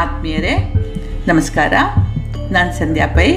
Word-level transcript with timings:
ಆತ್ಮೀಯರೇ, 0.00 0.72
ನಮಸ್ಕಾರ. 1.28 1.72
ನಾನು 2.50 2.72
ಸಂಧ್ಯಾ 2.72 3.06
ಪೈ. 3.06 3.32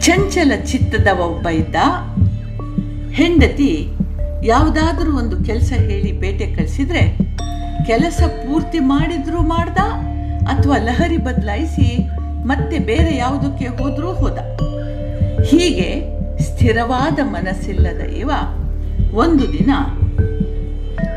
ಚಂಚಲ 0.00 0.52
ಚಿತ್ತದ 0.64 1.06
ಒಬ್ಬ 1.18 1.48
ಇದ್ದ 1.48 1.76
ಹೆಂಡತಿ 3.12 3.88
ಯಾವುದಾದ್ರೂ 4.44 5.18
ಒಂದು 5.18 5.44
ಕೆಲಸ 5.44 5.72
ಹೇಳಿ 5.72 6.12
ಬೇಟೆ 6.12 6.54
ಕಳಿಸಿದ್ರೆ 6.54 7.18
ಕೆಲಸ 7.86 8.22
ಪೂರ್ತಿ 8.26 8.78
ಮಾಡಿದ್ರೂ 8.78 9.38
ಮಾಡ್ದ 9.38 9.78
ಅಥವಾ 10.46 10.76
ಲಹರಿ 10.78 11.16
ಬದಲಾಯಿಸಿ 11.16 12.08
ಮತ್ತೆ 12.46 12.78
ಬೇರೆ 12.78 13.16
ಯಾವುದಕ್ಕೆ 13.16 13.66
ಹೋದರೂ 13.66 14.12
ಹೋದ. 14.12 14.38
ಹೀಗೆ 15.44 16.04
ಸ್ಥಿರವಾದ 16.42 17.18
ಮನಸ್ಸಿಲ್ಲದ 17.22 18.00
ಇವ 18.00 18.30
ಒಂದು 19.14 19.52
ದಿನ 19.52 19.70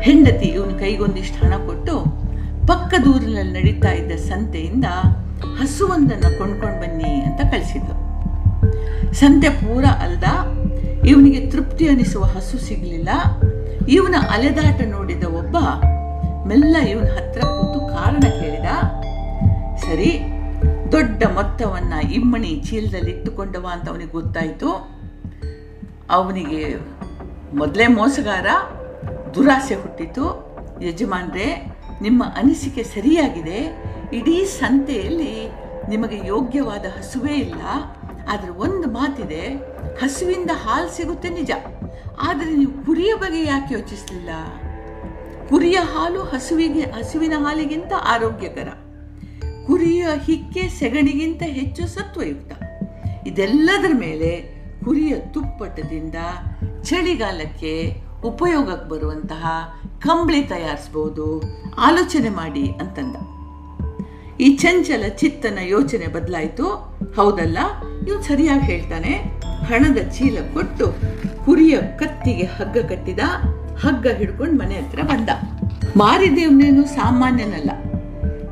ಹೆಂಡತಿ 0.00 0.46
ಇವನು 0.46 0.78
ಕೈಗೊಂದಿಷ್ಟು 0.78 1.46
ಹಣ 1.46 1.56
ಕೊಟ್ಟು 1.66 2.17
ಪಕ್ಕದೂರಿನಲ್ಲಿ 2.68 3.52
ನಡೀತಾ 3.58 3.90
ಇದ್ದ 3.90 4.12
ಸಂತೆಯಿಂದ 4.30 4.86
ಹಸುವೊಂದನ್ನು 5.58 6.30
ಕೊಂಡ್ಕೊಂಡು 6.38 6.78
ಬನ್ನಿ 6.80 7.10
ಅಂತ 7.26 7.40
ಕಳಿಸಿದ್ರು. 7.52 7.96
ಸಂತೆ 9.12 9.48
ಪೂರ 9.48 9.84
ಅಲ್ದ 9.84 10.24
ಇವನಿಗೆ 11.06 11.40
ತೃಪ್ತಿ 11.50 11.84
ಅನಿಸುವ 11.88 12.24
ಹಸು 12.24 12.58
ಸಿಗಲಿಲ್ಲ. 12.58 13.10
ಇವನ 13.88 14.16
ಅಲೆದಾಟ 14.30 14.80
ನೋಡಿದ 14.86 15.24
ಒಬ್ಬ 15.24 15.56
ಮೆಲ್ಲ 16.48 16.76
ಇವನ 16.90 17.08
ಹತ್ರ 17.16 17.40
ಕೂತು 17.40 17.80
ಕಾರಣ 17.86 18.24
ಕೇಳಿದ, 18.40 18.68
ಸರಿ, 19.76 20.10
ದೊಡ್ಡ 20.92 21.22
ಮೊತ್ತವನ್ನ 21.34 21.94
ಇಮ್ಮಣಿ 22.12 22.52
ಚೀಲದಲ್ಲಿ 22.66 23.10
ಇಟ್ಟುಕೊಂಡವ 23.10 23.66
ಅಂತ 23.72 23.88
ಅವನಿಗೆ 23.88 24.10
ಗೊತ್ತಾಯಿತು. 24.10 24.70
ಅವನಿಗೆ 26.10 26.62
ಮೊದಲೇ 27.56 27.86
ಮೋಸಗಾರ, 27.86 28.46
ದುರಾಸೆ 29.34 29.74
ಹುಟ್ಟಿತು. 29.74 30.24
ಯಜಮಾನ್ರೆ 30.82 31.77
ನಿಮ್ಮ 32.02 32.24
ಅನಿಸಿಕೆ 32.24 32.82
ಸರಿಯಾಗಿದೆ, 32.82 33.82
ಇಡೀ 34.12 34.44
ಸಂತೆಯಲ್ಲಿ 34.44 35.48
ನಿಮಗೆ 35.88 36.26
ಯೋಗ್ಯವಾದ 36.26 36.84
ಹಸುವೇ 36.98 37.34
ಇಲ್ಲ. 37.34 37.60
ಆದರೆ 38.28 38.50
ಒಂದು 38.50 38.88
ಮಾತಿದೆ, 38.88 39.46
ಹಸುವಿಂದ 40.02 40.50
ಹಾಲು 40.54 40.96
ಸಿಗುತ್ತೆ 40.96 41.28
ನಿಜ. 41.28 41.50
ಆದರೆ 42.22 42.56
ನೀವು 42.56 42.86
ಕುರಿಯ 42.86 43.14
ಬಗ್ಗೆ 43.14 43.44
ಯಾಕೆ 43.44 43.74
ಯೋಚಿಸಲಿಲ್ಲ? 43.74 44.30
ಕುರಿಯ 45.48 45.76
ಹಾಲು 45.76 46.22
ಹಸುವಿಗೆ, 46.22 46.80
ಹಸುವಿನ 46.80 47.32
ಹಾಲಿಗಿಂತ 47.36 47.92
ಆರೋಗ್ಯಕರ. 47.92 48.68
ಕುರಿಯ 49.66 50.06
ಹಿಕ್ಕೆ 50.24 50.68
ಸೆಗಣಿಗಿಂತ 50.68 51.42
ಹೆಚ್ಚು 51.42 51.86
ಸತ್ವಯುಕ್ತ. 51.86 52.52
ಇದೆಲ್ಲದರ 53.26 53.92
ಮೇಲೆ 53.94 54.58
ಕುರಿಯ 54.84 55.14
ತುಪ್ಪಟದಿಂದ 55.14 56.14
ಚಳಿಗಾಲಕ್ಕೆ 56.82 58.02
ಉಪಯೋಗಕ್ಕೆ 58.24 58.88
ಬರುವಂತಹ 58.88 59.46
ಕಂಬಳಿ 60.00 60.42
ತಯಾರಿಸ್ಬೋದು, 60.42 61.42
ಆಲೋಚನೆ 61.78 62.28
ಮಾಡಿ 62.28 62.66
ಅಂತಂದ. 62.66 63.16
ಈ 64.40 64.56
ಚಂಚಲ 64.56 65.04
ಚಿತ್ತನ 65.08 65.58
ಯೋಚನೆ 65.62 66.06
ಬದಲಾಯಿತು. 66.06 66.66
ಹೌದಲ್ಲ? 67.16 67.58
ಇವ್ 68.08 68.22
ಸರಿಯಾಗಿ 68.22 68.62
ಹೇಳ್ತಾನೆ, 68.62 69.12
ಹಣದ 69.66 69.98
ಚೀಲ 70.08 70.38
ಕೊಟ್ಟು 70.54 70.94
ಕುರಿಯ 71.44 71.78
ಕತ್ತಿಗೆ 71.78 72.44
ಹಗ್ಗ 72.44 72.78
ಕಟ್ಟಿದ, 72.78 73.18
ಹಗ್ಗ 73.84 74.06
ಹಿಡ್ಕೊಂಡು 74.06 74.58
ಮನೆ 74.58 74.74
ಹತ್ರ 74.74 75.02
ಬಂದ. 75.02 75.28
ಮಾರಿದೇವನೇನು 75.96 76.84
ಸಾಮಾನ್ಯನಲ್ಲ, 76.86 77.70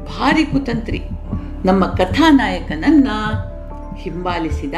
ಭಾರಿ 0.04 0.44
ಕುತಂತ್ರಿ. 0.44 0.98
ನಮ್ಮ 1.64 1.86
ಕಥಾನಾಯಕನನ್ನ 1.86 3.08
ಹಿಂಬಾಲಿಸಿದ. 3.96 4.74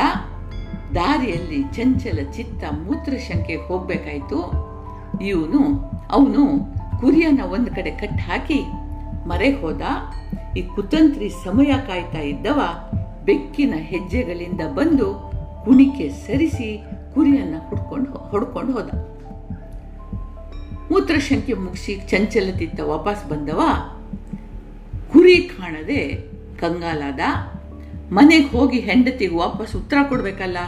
ದಾರಿಯಲ್ಲಿ 0.94 1.62
ಚಂಚಲ 1.62 2.18
ಚಿತ್ತ 2.36 2.64
ಮೂತ್ರಶಂಕೆ 2.64 3.56
ಹೋಗ್ಬೇಕಾಯ್ತು. 3.56 4.67
ಇವನು, 5.22 5.90
ಅವನು 6.10 6.58
ಕುರಿಯನ್ನ 7.00 7.42
ಒಂದು 7.44 7.70
ಕಡೆ 7.70 7.90
ಕಟ್ಟಿ 7.90 8.22
ಹಾಕಿ 8.22 8.64
ಮರೆ 9.26 9.50
ಹೋದ. 9.50 9.80
ಈ 10.56 10.62
ಕುತಂತ್ರಿ 10.62 11.28
ಸಮಯ 11.28 11.74
ಕಾಯ್ತಾ 11.86 12.18
ಇದ್ದವ, 12.18 12.60
ಬೆಕ್ಕಿನ 13.24 13.74
ಹೆಜ್ಜೆಗಳಿಂದ 13.76 14.60
ಬಂದು 14.74 15.32
ಕುಣಿಕೆ 15.64 16.08
ಸರಿಸಿ 16.08 16.84
ಕುರಿಯನ್ನ 17.14 17.54
ಹುಡ್ಕೊಂಡು 17.68 18.10
ಹೊಡ್ಕೊಂಡು 18.10 18.72
ಹೋದ. 18.72 18.90
ಮೂತ್ರಶಂಕೆ 20.92 21.52
ಮುಗಿಸಿ 21.52 22.00
ಚಂಚಲತಿತ್ತ 22.08 22.80
ವಾಪಸ್ 22.80 23.28
ಬಂದವ. 23.28 23.60
ಕುರಿ 25.12 25.36
ಕಾಣದೆ 25.36 26.16
ಕಂಗಾಲಾದ. 26.60 27.20
ಮನೆಗೆ 28.12 28.48
ಹೋಗಿ 28.48 28.80
ಹೆಂಡತಿಗೆ 28.80 29.36
ವಾಪಸ್ 29.36 29.76
ಉತ್ತರ 29.76 29.96
ಕೊಡ್ಬೇಕಲ್ಲ? 30.08 30.58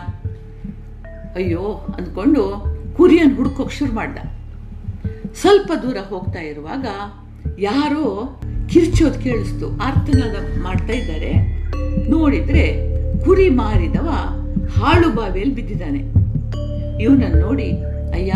ಅಯ್ಯೋ, 1.35 1.87
ಅಂದ್ಕೊಂಡು 1.99 2.70
ಕುರಿಯನ್ನು 2.97 3.37
ಹುಡ್ಕೋಕ್ 3.37 3.73
ಶುರು 3.73 3.93
ಮಾಡ್ದ. 3.93 4.19
ಸ್ವಲ್ಪ 5.35 5.73
ದೂರ 5.83 5.97
ಹೋಗ್ತಾ 6.09 6.41
ಇರುವಾಗ 6.41 6.87
ಯಾರೋ 7.59 8.41
ಕಿರ್ಚೋದ್ 8.69 9.23
ಕೇಳಿಸ್ತು. 9.23 9.79
ಆರ್ತನಾದ 9.83 10.63
ಮಾಡ್ತಾ 10.63 10.93
ಇದ್ದಾರೆ. 10.93 11.33
ನೋಡಿದ್ರೆ 12.11 12.91
ಕುರಿ 13.25 13.49
ಮಾರಿದವ 13.49 14.09
ಹಾಳು 14.77 15.09
ಬಾವಿಯಲ್ಲಿ 15.15 15.55
ಬಿದ್ದಿದ್ದಾನೆ. 15.55 15.99
ಇವನನ್ನು 17.03 17.41
ನೋಡಿ, 17.41 17.73
ಅಯ್ಯ, 18.13 18.33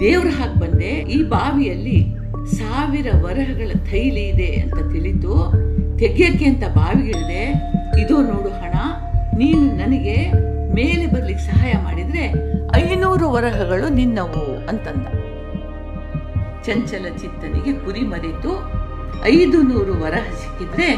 ದೇವ್ರ 0.00 0.26
ಹಾಕಿ 0.26 0.60
ಬಂದೆ. 0.60 0.88
ಈ 0.88 1.22
ಬಾವಿಯಲ್ಲಿ 1.22 2.06
ಸಾವಿರ 2.46 3.06
ವರಹಗಳ 3.22 3.70
ಥೈಲಿ 3.90 4.28
ಇದೆ 4.28 4.46
ಅಂತ 4.46 4.74
ತಿಳಿತು. 4.74 5.52
ತೆಗಿಯಕ್ಕೆ 5.98 6.44
ಅಂತ 6.44 6.64
ಬಾವಿಗಿಳಿದೆ. 6.64 7.52
ಇದೋ 8.00 8.22
ನೋಡು 8.22 8.48
ಹಣ. 8.48 8.72
ನೀನು 9.38 9.76
ನನಗೆ 9.76 10.30
ಮೇಲೆ 10.74 11.06
ಬರ್ಲಿಕ್ಕೆ 11.06 11.44
ಸಹಾಯ 11.44 11.72
ಐನೂರು 11.72 12.09
ವರಹಗಳು 13.32 13.88
ನಿನ್ನವು 13.88 14.42
ಅಂತಂದ. 14.66 15.06
ಚಂಚಲ 16.62 17.06
ಚಿತ್ತನಿಗೆ 17.16 17.72
ಕುರಿ 17.72 18.02
ಮರೆತು 18.02 18.52
ಐದು 19.24 19.58
ನೂರು 19.62 19.94
ವರಹ 20.02 20.26
ಸಿಕ್ಕಿದ್ರೆ 20.42 20.88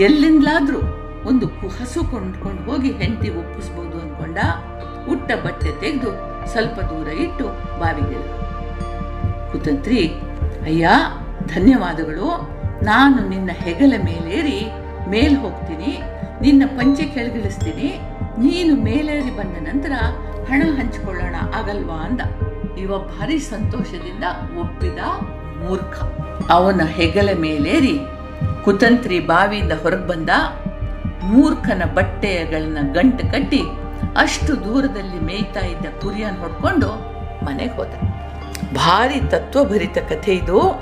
ಎಲ್ಲಿಂದಲಾದ್ರೂ 0.00 0.80
ಒಂದು 1.28 1.46
ಹಸು 1.46 2.00
ಕೊಂಡ್ಕೊಂಡು 2.10 2.62
ಹೋಗಿ 2.70 2.90
ಹೆಂಡತಿ 2.90 3.30
ಒಪ್ಪಿಸ್ಬೋದು 3.30 3.96
ಅನ್ಕೊಂಡ 4.00 4.38
ಉಟ್ಟ 5.08 5.32
ಬಟ್ಟೆ 5.44 5.70
ತೆಗೆದು 5.80 6.10
ಸ್ವಲ್ಪ 6.52 6.80
ದೂರ 6.80 7.08
ಇಟ್ಟು 7.08 7.46
ಬಾವಿಗೆ 7.78 8.20
ಕುತಂತ್ರಿ, 9.52 10.00
ಅಯ್ಯ, 10.64 10.88
ಧನ್ಯವಾದಗಳು. 11.54 12.28
ನಾನು 12.84 13.28
ನಿನ್ನ 13.28 13.50
ಹೆಗಲ 13.54 13.92
ಮೇಲೇರಿ, 14.04 14.58
ಮೇಲ್ 15.08 15.36
ಹೋಗ್ತೀನಿ. 15.38 15.92
ನಿನ್ನ 16.40 16.62
ಪಂಚೆ 16.66 17.04
ಕೆಳಗಿಳಿಸ್ತೀನಿ. 17.06 17.88
ನೀನು 18.38 18.72
ಮೇಲೇರಿ 18.84 19.30
ಬಂದ 19.30 19.56
ನಂತರ 19.68 19.92
ಹಣ 20.48 20.62
ಹಂಚಿಕೊಳ್ಳೋಣ 20.78 21.36
ಆಗಲ್ವಾ 21.54 21.94
ಅಂದ. 21.94 22.20
ಇವ 22.78 22.98
ಭಾರಿ 22.98 23.38
ಸಂತೋಷದಿಂದ 23.38 24.24
ಒಪ್ಪಿದ 24.60 24.98
ಮೂರ್ಖ. 25.62 25.96
ಅವನ 26.50 26.80
ಹೆಗಲ 26.86 27.28
ಮೇಲೇರಿ 27.38 27.98
ಕುತಂತ್ರಿ 28.64 29.20
ಬಾವಿಯಿಂದ 29.20 29.72
ಹೊರಗೆ 29.72 30.06
ಬಂದ 30.06 30.30
ಮೂರ್ಖನ 31.22 31.82
ಬಟ್ಟೆಗಳನ್ನ 31.94 32.78
ಗಂಟು 32.92 33.24
ಕಟ್ಟಿ 33.32 33.62
ಅಷ್ಟು 34.16 34.64
ದೂರದಲ್ಲಿ 34.64 35.20
ಮೇಯ್ತಾ 35.20 35.60
ಇದ್ದ 35.60 35.86
ಕುರಿಯನ್ನು 36.00 36.40
ಹೊಡ್ಕೊಂಡು 36.40 36.90
ಮನೆಗೆ 37.44 37.72
ಹೋದ. 37.72 37.92
ಭಾರಿ 38.74 39.20
ತತ್ವಭರಿತ 39.20 39.98
ಕಥೆ 39.98 40.34
ಇದು. 40.34 40.80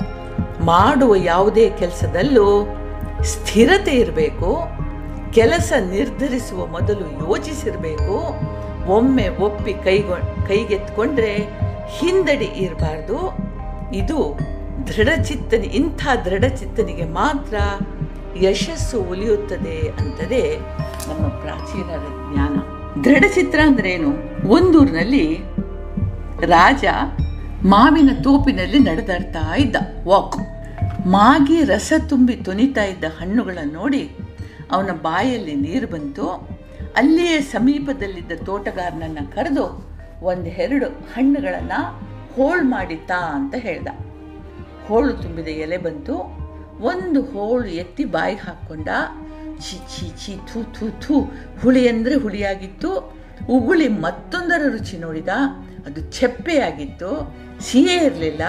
ಮಾಡುವ 0.65 1.15
ಯಾವುದೇ 1.17 1.71
ಕೆಲಸದಲ್ಲೂ 1.71 2.67
ಸ್ಥಿರತೆ 3.23 3.91
ಇರಬೇಕು, 3.91 4.51
ಕೆಲಸ 5.33 5.73
ನಿರ್ಧರಿಸುವ 5.91 6.67
ಮೊದಲು 6.67 7.29
ಯೋಚಿಸಿರಬೇಕು 7.29 8.17
ಒಮ್ಮೆ 8.89 9.29
ಒಪ್ಪಿ 9.29 9.73
ಕೈಗೊ, 9.73 10.47
ಕೈಗೆತ್ಕೊಂಡ್ರೆ 10.47 11.35
ಹಿಂದಡಿ 11.99 12.45
ಇರಬಾರ್ದು. 12.45 13.37
ಇದು 13.95 14.39
ದೃಢಚಿತ್ತನಿ, 14.87 15.67
ಇಂಥ 15.67 16.07
ದೃಢಚಿತ್ತನಿಗೆ 16.25 17.05
ಮಾತ್ರ 17.05 17.57
ಯಶಸ್ಸು 18.43 19.01
ಉಲಿಯುತ್ತದೆ 19.01 19.93
ಅಂತದೇ 20.01 20.59
ನಮ್ಮ 21.09 21.29
ಪ್ರಾಚೀನರ 21.29 22.07
ಜ್ಞಾನ. 22.33 22.59
ದೃಢಚಿತ್ರ 23.01 23.61
ಅಂದ್ರೇನು? 23.61 24.09
ಒಂದೂರಿನಲ್ಲಿ 24.49 25.39
ರಾಜ 26.47 26.85
ಮಾವಿನ 27.65 28.11
ತೋಪಿನಲ್ಲಿ 28.23 28.79
ನಡೆದಾಡ್ತಾ 28.79 29.57
ಇದ್ದ. 29.57 29.77
ವಾಕ್. 30.07 30.37
ಮಾಗಿ 31.07 31.65
ರಸ 31.65 31.93
ತುಂಬಿ 32.09 32.37
ತುನಿತಾ 32.37 32.85
ಇದ್ದ 32.85 33.05
ಹಣ್ಣುಗಳನ್ನು 33.05 33.73
ನೋಡಿ 33.73 34.11
ಅವನ 34.71 34.91
ಬಾಯಲ್ಲಿ 35.03 35.55
ನೀರು 35.55 35.87
ಬಂತು. 35.87 36.56
ಅಲ್ಲಿಯೇ 36.97 37.41
ಸಮೀಪದಲ್ಲಿದ್ದ 37.41 38.33
ತೋಟಗಾರನನ್ನ 38.45 39.19
ಕರೆದು 39.35 39.97
ಒಂದೆರಡು 40.23 40.87
ಹಣ್ಣುಗಳನ್ನು 40.87 41.81
ಹೋಳು 42.35 42.63
ಮಾಡಿತಾ 42.63 43.15
ಅಂತ 43.15 43.55
ಹೇಳ್ದ. 43.59 43.89
ಹೋಳು 44.89 45.13
ತುಂಬಿದ 45.13 45.49
ಎಲೆ 45.49 45.77
ಬಂತು. 45.77 46.15
ಒಂದು 46.81 47.23
ಹೋಳು 47.23 47.67
ಎತ್ತಿ 47.67 48.05
ಬಾಯಿಗೆ 48.05 48.41
ಹಾಕ್ಕೊಂಡ 48.41 48.89
ಛಿ 49.61 49.77
ಛಿ 49.77 50.27
ಛಿ, 50.27 50.37
ಥೂ 50.37 50.63
ಥೂ 50.63 50.91
ಥೂ, 51.01 51.21
ಹುಳಿ 51.63 51.89
ಅಂದರೆ 51.89 52.15
ಹುಳಿಯಾಗಿತ್ತು. 52.15 53.15
ಉಗುಳಿ 53.49 53.89
ಮತ್ತೊಂದರ 53.89 54.63
ರುಚಿ 54.69 54.97
ನೋಡಿದ. 54.97 55.29
ಅದು 55.87 56.01
ಚೆಪ್ಪೆಯಾಗಿತ್ತು 56.01 57.35
ಸಿಹಿ 57.61 58.05
ಇರಲಿಲ್ಲ. 58.05 58.43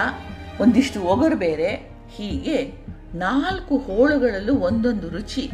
ಒಂದಿಷ್ಟು 0.61 1.01
ಒಗರು 1.01 1.35
ಬೇರೆ. 1.35 1.89
ಹೀಗೆ 2.09 2.73
ನಾಲ್ಕು 3.15 3.77
ಹೋಳುಗಳಲ್ಲೂ 3.77 4.55
ಒಂದೊಂದು 4.55 5.09
ರುಚಿ. 5.09 5.51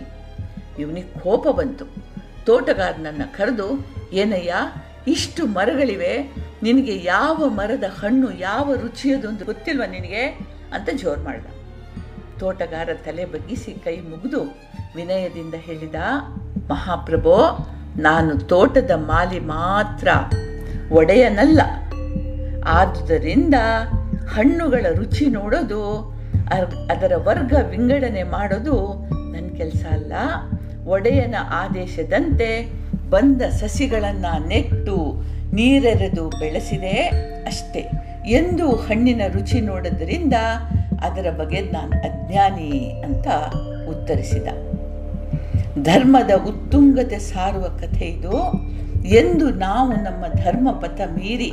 ಇವನಿಗೆ 0.80 1.19
ಕೋಪ 1.19 1.48
ಬಂತು. 1.48 2.12
ತೋಟಗಾರನನ್ನ 2.45 3.22
ಕರೆದು, 3.38 3.88
ಏನಯ್ಯ, 4.13 4.54
ಇಷ್ಟು 5.07 5.45
ಮರಗಳಿವೆ, 5.45 6.36
ನಿನಗೆ 6.63 7.04
ಯಾವ 7.04 7.48
ಮರದ 7.48 7.84
ಹಣ್ಣು, 8.00 8.31
ಯಾವ 8.31 8.74
ರುಚಿಯದು 8.74 9.28
ಅಂತ 9.30 9.44
ಗೊತ್ತಿಲ್ವ 9.44 9.84
ನಿನಗೆ? 9.92 10.25
ಅಂತ 10.74 10.90
ಜೋರು 10.94 11.22
ಮಾಡ್ದ. 11.24 11.45
ತೋಟಗಾರ 12.40 12.90
ತಲೆ 13.06 13.25
ಬಗ್ಗಿಸಿ 13.25 13.72
ಕೈ 13.72 13.98
ಮುಗಿದು 13.98 14.42
ವಿನಯದಿಂದ 14.95 15.54
ಹೇಳಿದ, 15.54 15.95
ಮಹಾಪ್ರಭೋ, 16.69 17.68
ನಾನು 17.98 18.38
ತೋಟದ 18.38 18.92
ಮಾಲಿ 18.96 19.39
ಮಾತ್ರ, 19.39 20.07
ಒಡೆಯನಲ್ಲ. 20.92 21.62
ಆದುದರಿಂದ 22.66 23.54
ಹಣ್ಣುಗಳ 24.31 24.86
ರುಚಿ 24.96 25.25
ನೋಡೋದು 25.25 26.13
ಅದರ 26.92 27.13
ವರ್ಗ 27.16 27.54
ವಿಂಗಡಣೆ 27.69 28.24
ಮಾಡೋದು 28.24 28.75
ನನ್ನ 29.31 29.50
ಕೆಲಸ 29.57 29.86
ಅಲ್ಲ. 29.92 30.13
ಒಡೆಯನ 30.85 31.35
ಆದೇಶದಂತೆ 31.50 32.71
ಬಂದ 33.09 33.41
ಸಸಿಗಳನ್ನು 33.41 34.47
ನೆಟ್ಟು 34.47 35.24
ನೀರೆರೆದು 35.53 36.30
ಬೆಳೆಸಿದೆ 36.30 36.91
ಅಷ್ಟೇ. 37.45 37.91
ಎಂದು 38.25 38.75
ಹಣ್ಣಿನ 38.75 39.21
ರುಚಿ 39.27 39.62
ನೋಡೋದರಿಂದ 39.62 40.33
ಅದರ 41.01 41.31
ಬಗ್ಗೆ 41.38 41.62
ನಾನು 41.62 41.91
ಅಜ್ಞಾನಿ 41.91 43.01
ಅಂತ 43.06 43.27
ಉತ್ತರಿಸಿದ. 43.89 44.47
ಧರ್ಮದ 45.83 46.31
ಉತ್ತುಂಗತೆ 46.47 47.19
ಸಾರುವ 47.19 47.63
ಕಥೆ 47.63 48.06
ಇದು. 48.06 48.53
ಎಂದು 49.07 49.50
ನಾವು 49.50 49.91
ನಮ್ಮ 49.91 50.25
ಧರ್ಮಪಥ 50.27 51.01
ಮೀರಿ 51.01 51.51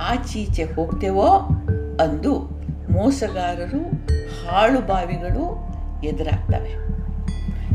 ಆಚೀಚೆ 0.00 0.64
ಹೋಗ್ತೇವೋ 0.64 1.28
ಅಂದು 2.00 2.38
ಮೋಸಗಾರರು, 2.92 4.06
ಹಾಳುಬಾವಿಗಳು 4.46 5.70
ಎದುರಾಗ್ತವೆ. 6.04 6.89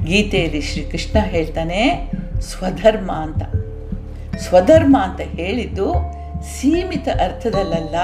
ಗೀತೆಯಲ್ಲಿ 0.06 0.62
ಶ್ರೀಕೃಷ್ಣ 0.62 1.20
ಹೇಳ್ತಾನೆ, 1.20 2.12
ಸ್ವಧರ್ಮ 2.40 3.12
ಅಂತ. 3.12 3.44
ಸ್ವಧರ್ಮ 4.38 4.98
ಅಂತ 5.02 5.22
ಹೇಳಿದ್ದು 5.22 5.94
ಸೀಮಿತ 6.44 7.08
ಅರ್ಥದಲ್ಲ 7.08 7.96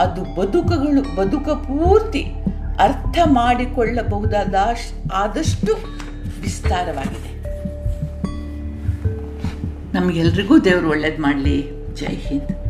ಅದು 0.00 0.34
ಬದುಕುಗಳು, 0.34 1.16
ಬದುಕ 1.16 1.48
ಪೂರ್ತಿ 1.48 2.26
ಅರ್ಥ 2.78 3.18
ಮಾಡಿಕೊಳ್ಳಬಹುದಾದ 3.24 4.54
ಆದಷ್ಟು 5.12 5.72
ವಿಸ್ತಾರವಾಗಿದೆ. 6.40 7.36
ನಮಗೆಲ್ರಿಗೂ 9.94 10.58
ದೇವರು 10.58 10.90
ಒಳ್ಳೇದು 10.90 11.22
ಮಾಡಲಿ. 11.22 11.70
ಜೈ 11.94 12.16
ಹಿಂದ್. 12.16 12.65